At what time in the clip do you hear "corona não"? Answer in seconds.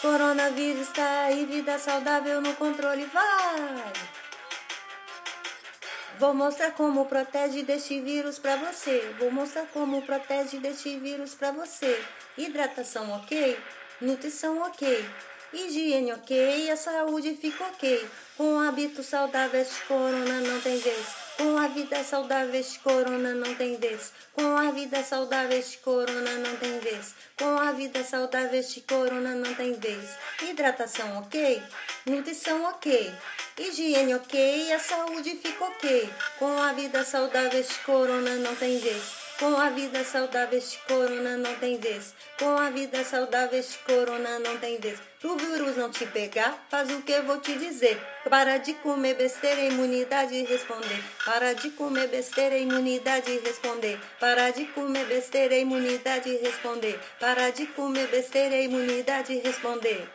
19.86-20.60, 22.82-23.54, 25.82-26.56, 28.80-29.54, 37.84-38.56, 40.86-41.54, 43.78-44.58